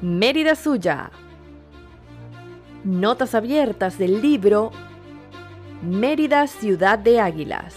[0.00, 1.10] Mérida Suya.
[2.84, 4.70] Notas abiertas del libro
[5.82, 7.74] Mérida Ciudad de Águilas.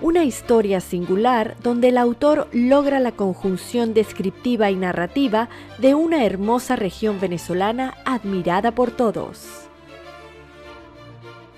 [0.00, 6.74] Una historia singular donde el autor logra la conjunción descriptiva y narrativa de una hermosa
[6.74, 9.68] región venezolana admirada por todos.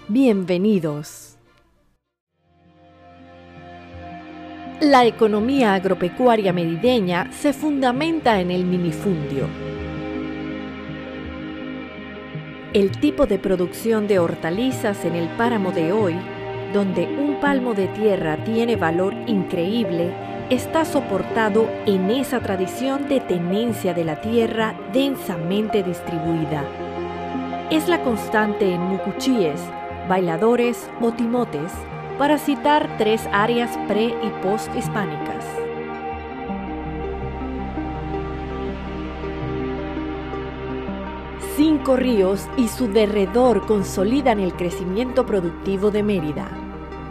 [0.09, 1.30] Bienvenidos.
[4.81, 9.47] La economía agropecuaria merideña se fundamenta en el minifundio.
[12.73, 16.17] El tipo de producción de hortalizas en el páramo de hoy,
[16.73, 20.15] donde un palmo de tierra tiene valor increíble,
[20.49, 26.65] está soportado en esa tradición de tenencia de la tierra densamente distribuida.
[27.71, 29.61] Es la constante en mucuchíes,
[30.09, 31.71] bailadores o timotes,
[32.21, 35.43] para citar tres áreas pre y post-hispánicas.
[41.57, 46.51] Cinco ríos y su derredor consolidan el crecimiento productivo de Mérida.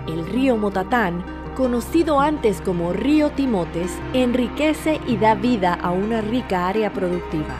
[0.06, 1.24] El río Motatán,
[1.58, 7.56] conocido antes como río Timotes, enriquece y da vida a una rica área productiva.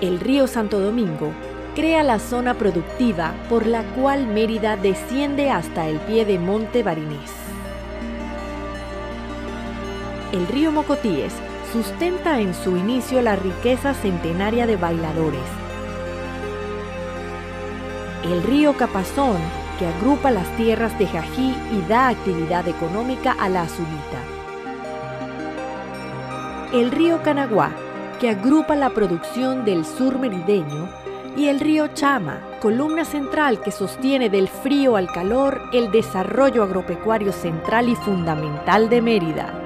[0.00, 1.30] El río Santo Domingo
[1.74, 7.32] crea la zona productiva por la cual Mérida desciende hasta el pie de Monte Barinés.
[10.32, 11.32] El río Mocotíes
[11.72, 15.40] sustenta en su inicio la riqueza centenaria de bailadores.
[18.24, 19.38] El río Capazón,
[19.78, 24.22] que agrupa las tierras de Jají y da actividad económica a la azulita.
[26.72, 27.70] El río Canaguá,
[28.20, 30.88] que agrupa la producción del sur merideño,
[31.36, 37.32] y el río Chama, columna central que sostiene del frío al calor el desarrollo agropecuario
[37.32, 39.60] central y fundamental de Mérida.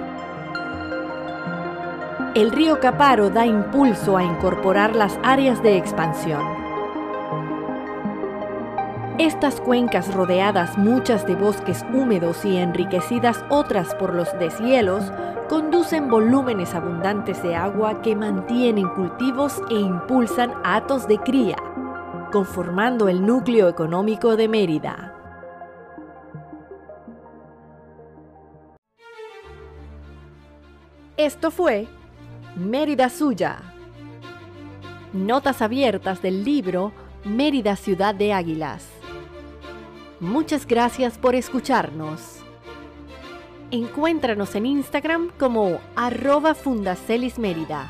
[2.34, 6.67] El río Caparo da impulso a incorporar las áreas de expansión.
[9.18, 15.12] Estas cuencas rodeadas muchas de bosques húmedos y enriquecidas otras por los deshielos
[15.48, 21.56] conducen volúmenes abundantes de agua que mantienen cultivos e impulsan atos de cría,
[22.30, 25.12] conformando el núcleo económico de Mérida.
[31.16, 31.88] Esto fue
[32.54, 33.56] Mérida Suya.
[35.12, 36.92] Notas abiertas del libro
[37.24, 38.97] Mérida Ciudad de Águilas.
[40.20, 42.38] Muchas gracias por escucharnos.
[43.70, 47.88] Encuéntranos en Instagram como arroba Fundacelis Mérida.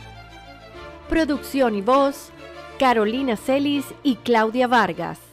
[1.09, 2.31] Producción y voz,
[2.79, 5.28] Carolina Celis y Claudia Vargas.